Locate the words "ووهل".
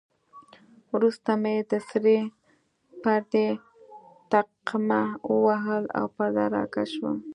5.31-5.83